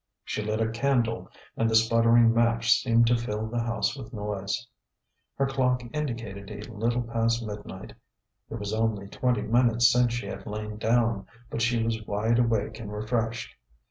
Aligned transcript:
She 0.23 0.41
lit 0.43 0.59
a 0.59 0.67
candle, 0.71 1.29
and 1.55 1.69
the 1.69 1.75
sputtering 1.75 2.33
match 2.33 2.81
seemed 2.81 3.05
to 3.05 3.15
fill 3.15 3.45
the 3.45 3.61
house 3.61 3.95
with 3.95 4.11
noise. 4.11 4.65
Her 5.35 5.45
clock 5.45 5.83
indicated 5.93 6.49
a 6.49 6.73
little 6.73 7.03
past 7.03 7.45
midnight. 7.45 7.93
It 8.49 8.55
was 8.57 8.73
only 8.73 9.07
twenty 9.07 9.43
minutes 9.43 9.91
since 9.91 10.11
she 10.13 10.25
had 10.25 10.47
lain 10.47 10.77
down, 10.77 11.27
but 11.51 11.61
she 11.61 11.83
was 11.83 12.03
wide 12.07 12.39
awake 12.39 12.79
and 12.79 12.91
refreshed. 12.91 13.53